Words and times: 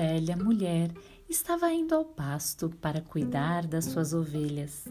velha 0.00 0.34
mulher 0.34 0.90
estava 1.28 1.70
indo 1.70 1.94
ao 1.94 2.06
pasto 2.06 2.70
para 2.80 3.02
cuidar 3.02 3.66
das 3.66 3.84
suas 3.84 4.14
ovelhas. 4.14 4.88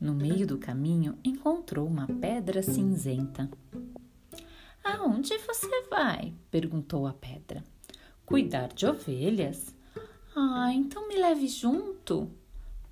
No 0.00 0.12
meio 0.14 0.44
do 0.44 0.58
caminho 0.58 1.16
encontrou 1.22 1.86
uma 1.86 2.08
pedra 2.08 2.60
cinzenta. 2.60 3.48
Aonde 4.82 5.38
você 5.38 5.82
vai? 5.88 6.34
perguntou 6.50 7.06
a 7.06 7.12
pedra. 7.12 7.62
Cuidar 8.24 8.72
de 8.72 8.84
ovelhas. 8.84 9.72
Ah, 10.34 10.72
então 10.74 11.06
me 11.06 11.14
leve 11.14 11.46
junto. 11.46 12.28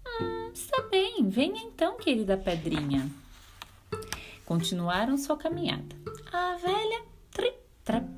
Hum, 0.07 0.51
está 0.55 0.83
bem, 0.83 1.29
venha 1.29 1.65
então, 1.65 1.97
querida 1.97 2.37
pedrinha. 2.37 3.11
Continuaram 4.47 5.19
sua 5.19 5.37
caminhada. 5.37 5.97
A 6.33 6.55
velha 6.55 7.03
tri, 7.33 7.53
trap 7.83 8.09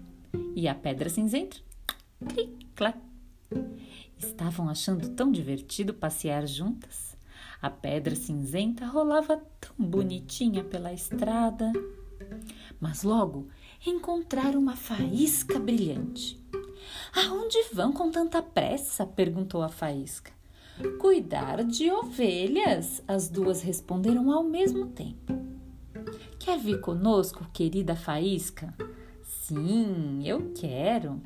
e 0.54 0.68
a 0.68 0.74
pedra 0.74 1.08
cinzenta 1.08 1.65
tri, 2.28 2.56
clac. 2.74 2.98
Estavam 4.18 4.68
achando 4.68 5.10
tão 5.10 5.30
divertido 5.30 5.92
passear 5.92 6.46
juntas. 6.46 7.16
A 7.60 7.70
pedra 7.70 8.14
cinzenta 8.14 8.86
rolava 8.86 9.42
tão 9.60 9.86
bonitinha 9.86 10.64
pela 10.64 10.92
estrada. 10.92 11.72
Mas 12.80 13.02
logo 13.02 13.48
encontraram 13.86 14.60
uma 14.60 14.76
faísca 14.76 15.58
brilhante. 15.58 16.40
Aonde 17.14 17.62
vão 17.72 17.92
com 17.92 18.10
tanta 18.10 18.42
pressa? 18.42 19.06
perguntou 19.06 19.62
a 19.62 19.68
faísca. 19.68 20.32
Cuidar 20.98 21.64
de 21.64 21.90
ovelhas, 21.90 23.02
as 23.08 23.28
duas 23.28 23.62
responderam 23.62 24.30
ao 24.30 24.44
mesmo 24.44 24.88
tempo. 24.88 25.34
Quer 26.38 26.58
vir 26.58 26.80
conosco, 26.80 27.46
querida 27.52 27.96
faísca? 27.96 28.74
Sim, 29.22 30.20
eu 30.26 30.52
quero. 30.52 31.20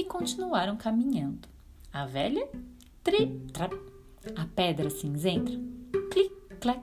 E 0.00 0.04
continuaram 0.04 0.78
caminhando. 0.78 1.46
A 1.92 2.06
velha, 2.06 2.48
tri, 3.04 3.38
trap, 3.52 3.74
a 4.34 4.46
pedra 4.46 4.88
cinzenta, 4.88 5.52
clic, 6.10 6.32
clac, 6.58 6.80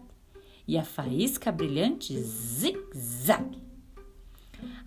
e 0.68 0.78
a 0.78 0.84
faísca 0.84 1.52
brilhante, 1.52 2.16
zig-zag. 2.16 3.60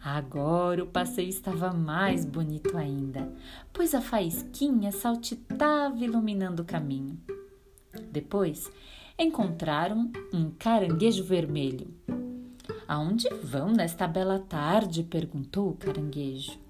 Agora 0.00 0.84
o 0.84 0.86
passeio 0.86 1.28
estava 1.28 1.72
mais 1.72 2.24
bonito 2.24 2.78
ainda, 2.78 3.28
pois 3.72 3.96
a 3.96 4.00
faísquinha 4.00 4.92
saltitava 4.92 5.98
iluminando 5.98 6.62
o 6.62 6.64
caminho. 6.64 7.18
Depois 8.12 8.70
encontraram 9.18 10.08
um 10.32 10.52
caranguejo 10.56 11.24
vermelho. 11.24 11.92
Aonde 12.86 13.28
vão 13.42 13.72
nesta 13.72 14.06
bela 14.06 14.38
tarde? 14.38 15.02
perguntou 15.02 15.70
o 15.70 15.76
caranguejo. 15.76 16.69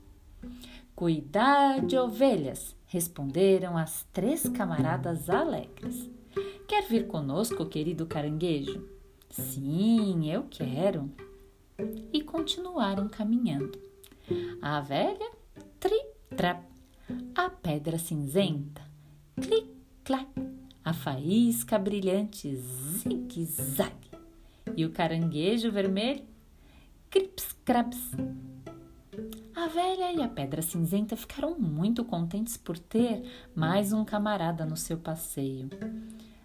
Cuidar 1.00 1.80
de 1.80 1.96
ovelhas, 1.96 2.76
responderam 2.86 3.74
as 3.74 4.06
três 4.12 4.46
camaradas 4.46 5.30
alegres. 5.30 6.10
Quer 6.68 6.86
vir 6.86 7.06
conosco, 7.06 7.64
querido 7.64 8.04
caranguejo? 8.04 8.86
Sim, 9.30 10.30
eu 10.30 10.42
quero 10.50 11.10
e 12.12 12.20
continuaram 12.20 13.08
caminhando. 13.08 13.80
A 14.60 14.82
velha, 14.82 15.30
tri-trap, 15.80 16.66
a 17.34 17.48
pedra 17.48 17.96
cinzenta, 17.96 18.82
clic-clac, 19.40 20.28
a 20.84 20.92
faísca 20.92 21.78
brilhante, 21.78 22.54
zigue-zague, 22.56 24.10
e 24.76 24.84
o 24.84 24.90
caranguejo 24.90 25.72
vermelho, 25.72 26.26
crips-craps. 27.08 28.10
A 29.60 29.66
velha 29.68 30.10
e 30.10 30.22
a 30.22 30.26
pedra 30.26 30.62
cinzenta 30.62 31.14
ficaram 31.14 31.54
muito 31.58 32.02
contentes 32.02 32.56
por 32.56 32.78
ter 32.78 33.22
mais 33.54 33.92
um 33.92 34.06
camarada 34.06 34.64
no 34.64 34.74
seu 34.74 34.96
passeio. 34.96 35.68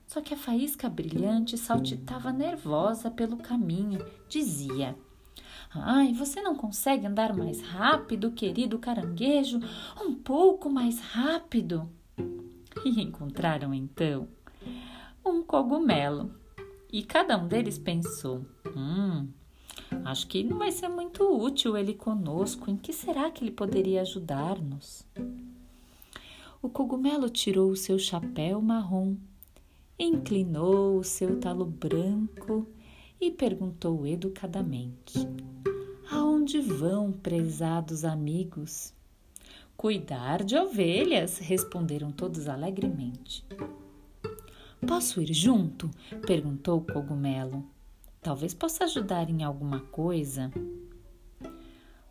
Só 0.06 0.20
que 0.20 0.34
a 0.34 0.38
faísca 0.38 0.90
brilhante 0.90 1.58
saltitava 1.58 2.34
nervosa 2.34 3.10
pelo 3.10 3.38
caminho, 3.38 4.06
dizia: 4.28 4.98
Ai, 5.74 6.12
você 6.12 6.42
não 6.42 6.56
consegue 6.58 7.08
andar 7.08 7.34
mais 7.34 7.62
rápido, 7.62 8.34
querido 8.34 8.80
caranguejo? 8.80 9.62
Um 9.98 10.14
pouco 10.14 10.70
mais 10.70 11.00
rápido. 11.00 11.90
E 12.84 13.02
encontraram 13.02 13.74
então 13.74 14.28
um 15.26 15.42
cogumelo. 15.42 16.36
E 16.92 17.02
cada 17.02 17.38
um 17.38 17.48
deles 17.48 17.80
pensou: 17.80 18.46
Hum, 18.76 19.30
acho 20.06 20.28
que 20.28 20.44
não 20.44 20.58
vai 20.58 20.72
ser 20.72 20.88
muito 20.88 21.24
útil 21.24 21.76
ele 21.76 21.94
conosco. 21.94 22.70
Em 22.70 22.78
que 22.78 22.94
será 22.94 23.30
que 23.30 23.44
ele 23.44 23.52
poderia 23.52 24.02
ajudar-nos? 24.02 25.06
O 26.62 26.70
cogumelo 26.70 27.30
tirou 27.30 27.70
o 27.70 27.76
seu 27.76 28.00
chapéu 28.00 28.62
marrom, 28.62 29.16
inclinou 30.00 30.98
o 30.98 31.04
seu 31.04 31.40
talo 31.40 31.66
branco 31.66 32.68
e 33.20 33.32
perguntou 33.32 34.06
educadamente: 34.06 35.28
Aonde 36.10 36.60
vão, 36.60 37.12
prezados 37.12 38.06
amigos? 38.06 38.94
Cuidar 39.76 40.44
de 40.44 40.56
ovelhas, 40.56 41.38
responderam 41.38 42.12
todos 42.12 42.48
alegremente. 42.48 43.44
Posso 44.88 45.22
ir 45.22 45.34
junto? 45.34 45.90
perguntou 46.26 46.80
o 46.80 46.94
cogumelo. 46.94 47.75
Talvez 48.26 48.56
possa 48.56 48.86
ajudar 48.86 49.30
em 49.30 49.44
alguma 49.44 49.82
coisa. 49.82 50.52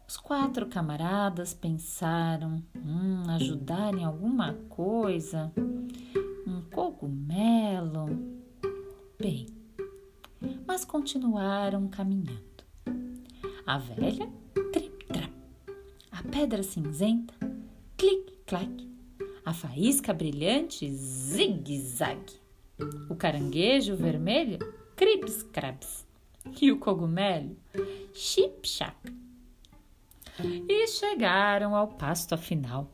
Os 0.06 0.16
quatro 0.16 0.64
camaradas 0.66 1.52
pensaram: 1.52 2.62
hum, 2.76 3.24
ajudar 3.30 3.92
em 3.94 4.04
alguma 4.04 4.54
coisa? 4.68 5.52
Um 6.46 6.62
cogumelo? 6.70 8.06
Bem, 9.18 9.46
mas 10.64 10.84
continuaram 10.84 11.88
caminhando. 11.88 12.62
A 13.66 13.76
velha, 13.76 14.28
trip-trap. 14.72 15.32
A 16.12 16.22
pedra 16.22 16.62
cinzenta, 16.62 17.34
clic-clac. 17.96 18.88
A 19.44 19.52
faísca 19.52 20.14
brilhante, 20.14 20.88
zigue-zague. 20.92 22.38
O 23.10 23.16
caranguejo 23.16 23.96
vermelho, 23.96 24.60
cribs-crabs. 24.96 26.06
E 26.60 26.70
o 26.70 26.78
cogumelo, 26.78 27.56
chip-chap. 28.12 28.96
E 30.68 30.86
chegaram 30.88 31.74
ao 31.74 31.88
pasto 31.88 32.34
afinal. 32.34 32.90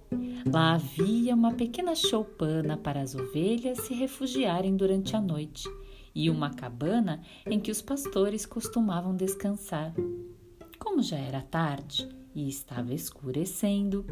Lá 0.46 0.74
havia 0.74 1.34
uma 1.34 1.54
pequena 1.54 1.94
choupana 1.94 2.76
para 2.76 3.00
as 3.00 3.14
ovelhas 3.14 3.80
se 3.80 3.94
refugiarem 3.94 4.76
durante 4.76 5.16
a 5.16 5.20
noite 5.20 5.68
e 6.14 6.30
uma 6.30 6.50
cabana 6.50 7.22
em 7.46 7.58
que 7.58 7.70
os 7.70 7.82
pastores 7.82 8.46
costumavam 8.46 9.16
descansar. 9.16 9.92
Como 10.78 11.02
já 11.02 11.16
era 11.16 11.42
tarde 11.42 12.08
e 12.34 12.48
estava 12.48 12.94
escurecendo, 12.94 14.04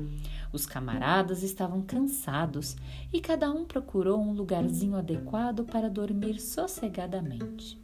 os 0.53 0.67
camaradas 0.67 1.43
estavam 1.43 1.83
cansados 1.83 2.77
e 3.13 3.21
cada 3.21 3.51
um 3.51 3.65
procurou 3.65 4.21
um 4.21 4.33
lugarzinho 4.33 4.97
adequado 4.97 5.65
para 5.65 5.89
dormir 5.89 6.41
sossegadamente. 6.41 7.79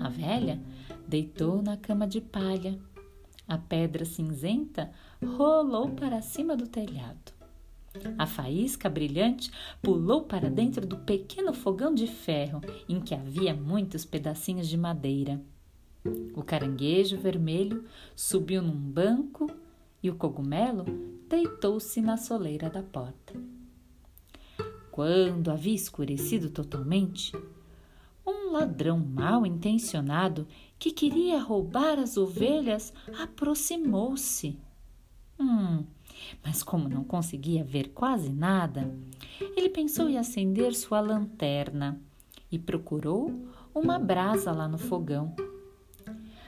A 0.00 0.08
velha 0.08 0.60
deitou 1.06 1.62
na 1.62 1.76
cama 1.76 2.06
de 2.06 2.20
palha. 2.20 2.78
A 3.46 3.56
pedra 3.56 4.04
cinzenta 4.04 4.90
rolou 5.24 5.90
para 5.90 6.20
cima 6.20 6.56
do 6.56 6.66
telhado. 6.66 7.32
A 8.18 8.26
faísca 8.26 8.90
brilhante 8.90 9.50
pulou 9.80 10.24
para 10.24 10.50
dentro 10.50 10.86
do 10.86 10.98
pequeno 10.98 11.54
fogão 11.54 11.94
de 11.94 12.06
ferro 12.06 12.60
em 12.88 13.00
que 13.00 13.14
havia 13.14 13.54
muitos 13.54 14.04
pedacinhos 14.04 14.68
de 14.68 14.76
madeira. 14.76 15.40
O 16.34 16.42
caranguejo 16.42 17.16
vermelho 17.16 17.84
subiu 18.14 18.62
num 18.62 18.76
banco 18.76 19.50
e 20.02 20.10
o 20.10 20.14
cogumelo 20.14 20.84
deitou-se 21.28 22.00
na 22.00 22.16
soleira 22.16 22.70
da 22.70 22.82
porta. 22.82 23.34
Quando 24.90 25.50
havia 25.50 25.74
escurecido 25.74 26.48
totalmente, 26.48 27.32
um 28.26 28.52
ladrão 28.52 28.98
mal 28.98 29.44
intencionado 29.44 30.46
que 30.78 30.90
queria 30.90 31.38
roubar 31.38 31.98
as 31.98 32.16
ovelhas 32.16 32.92
aproximou-se. 33.18 34.58
Hum, 35.38 35.84
mas 36.42 36.62
como 36.62 36.88
não 36.88 37.04
conseguia 37.04 37.62
ver 37.62 37.90
quase 37.90 38.30
nada, 38.30 38.90
ele 39.56 39.68
pensou 39.68 40.08
em 40.08 40.18
acender 40.18 40.74
sua 40.74 41.00
lanterna 41.00 42.00
e 42.50 42.58
procurou 42.58 43.48
uma 43.74 43.98
brasa 43.98 44.52
lá 44.52 44.66
no 44.66 44.78
fogão. 44.78 45.34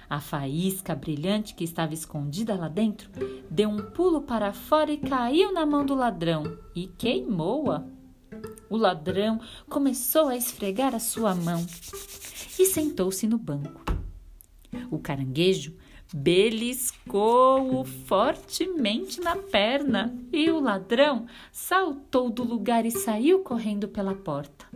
A 0.09 0.21
faísca 0.21 0.95
brilhante 0.95 1.55
que 1.55 1.65
estava 1.65 1.93
escondida 1.93 2.55
lá 2.55 2.69
dentro 2.69 3.11
deu 3.51 3.69
um 3.69 3.91
pulo 3.91 4.23
para 4.23 4.53
fora 4.53 4.91
e 4.91 4.97
caiu 4.97 5.53
na 5.53 5.67
mão 5.67 5.85
do 5.85 5.95
ladrão 5.95 6.59
e 6.75 6.87
queimou-a. 6.87 7.85
O 8.71 8.77
ladrão 8.77 9.41
começou 9.69 10.29
a 10.29 10.37
esfregar 10.37 10.95
a 10.95 10.99
sua 10.99 11.35
mão 11.35 11.65
e 12.59 12.65
sentou-se 12.65 13.27
no 13.27 13.37
banco. 13.37 13.85
O 14.91 14.99
caranguejo 14.99 15.75
beliscou-o 16.15 17.85
fortemente 17.85 19.21
na 19.21 19.37
perna 19.37 20.17
e 20.33 20.51
o 20.51 20.59
ladrão 20.59 21.27
saltou 21.53 22.31
do 22.31 22.43
lugar 22.43 22.87
e 22.87 22.91
saiu 22.91 23.41
correndo 23.41 23.89
pela 23.89 24.15
porta. 24.15 24.67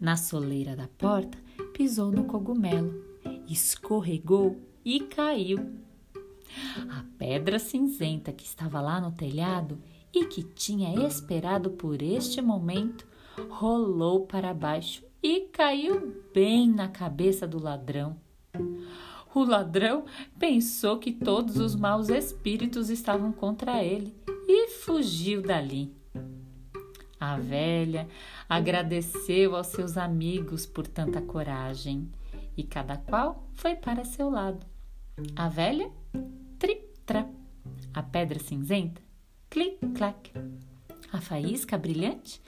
Na 0.00 0.16
soleira 0.16 0.74
da 0.74 0.88
porta, 0.88 1.38
pisou 1.74 2.10
no 2.10 2.24
cogumelo, 2.24 3.11
escorregou 3.52 4.60
e 4.84 5.00
caiu. 5.00 5.58
A 6.90 7.04
pedra 7.18 7.58
cinzenta 7.58 8.32
que 8.32 8.44
estava 8.44 8.80
lá 8.80 9.00
no 9.00 9.12
telhado 9.12 9.78
e 10.12 10.26
que 10.26 10.42
tinha 10.42 11.06
esperado 11.06 11.70
por 11.70 12.02
este 12.02 12.42
momento 12.42 13.06
rolou 13.48 14.26
para 14.26 14.52
baixo 14.52 15.02
e 15.22 15.48
caiu 15.52 16.22
bem 16.34 16.70
na 16.70 16.88
cabeça 16.88 17.46
do 17.46 17.62
ladrão. 17.62 18.16
O 19.34 19.44
ladrão 19.44 20.04
pensou 20.38 20.98
que 20.98 21.10
todos 21.10 21.56
os 21.56 21.74
maus 21.74 22.10
espíritos 22.10 22.90
estavam 22.90 23.32
contra 23.32 23.82
ele 23.82 24.14
e 24.46 24.68
fugiu 24.68 25.40
dali. 25.40 25.90
A 27.18 27.38
velha 27.38 28.08
agradeceu 28.48 29.56
aos 29.56 29.68
seus 29.68 29.96
amigos 29.96 30.66
por 30.66 30.86
tanta 30.86 31.22
coragem 31.22 32.10
e 32.56 32.62
cada 32.62 32.96
qual 32.96 33.48
foi 33.52 33.74
para 33.74 34.04
seu 34.04 34.30
lado. 34.30 34.66
A 35.36 35.48
velha, 35.48 35.90
trip-trap, 36.58 37.30
a 37.92 38.02
pedra 38.02 38.38
cinzenta, 38.38 39.00
clic-clac, 39.50 40.32
a 41.12 41.20
faísca 41.20 41.76
brilhante, 41.76 42.40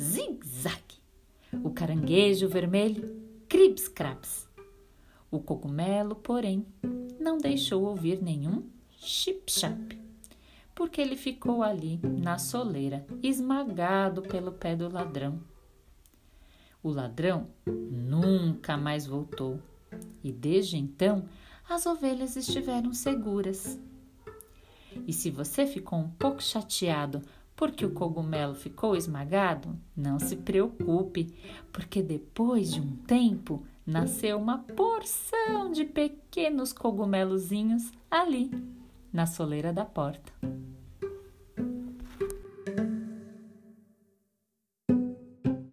zig-zag, 0.00 0.82
o 1.62 1.70
caranguejo 1.70 2.48
vermelho, 2.48 3.20
cribs-craps 3.48 4.50
o 5.30 5.38
cogumelo, 5.38 6.16
porém, 6.16 6.66
não 7.20 7.38
deixou 7.38 7.84
ouvir 7.84 8.20
nenhum 8.20 8.64
chip-chap, 8.90 9.98
porque 10.74 11.00
ele 11.00 11.16
ficou 11.16 11.62
ali 11.62 12.00
na 12.02 12.36
soleira, 12.38 13.06
esmagado 13.22 14.22
pelo 14.22 14.52
pé 14.52 14.74
do 14.74 14.90
ladrão. 14.90 15.40
O 16.82 16.90
ladrão 16.90 17.48
nunca 17.66 18.76
mais 18.76 19.06
voltou 19.06 19.60
e 20.22 20.32
desde 20.32 20.76
então 20.76 21.24
as 21.68 21.86
ovelhas 21.86 22.36
estiveram 22.36 22.92
seguras. 22.92 23.78
E 25.06 25.12
se 25.12 25.30
você 25.30 25.66
ficou 25.66 25.98
um 25.98 26.08
pouco 26.08 26.42
chateado 26.42 27.22
porque 27.54 27.84
o 27.84 27.92
cogumelo 27.92 28.54
ficou 28.54 28.96
esmagado, 28.96 29.78
não 29.94 30.18
se 30.18 30.34
preocupe, 30.34 31.34
porque 31.70 32.02
depois 32.02 32.72
de 32.72 32.80
um 32.80 32.96
tempo 32.96 33.62
nasceu 33.86 34.38
uma 34.38 34.60
porção 34.60 35.70
de 35.70 35.84
pequenos 35.84 36.72
cogumelozinhos 36.72 37.92
ali, 38.10 38.50
na 39.12 39.26
soleira 39.26 39.74
da 39.74 39.84
porta. 39.84 40.32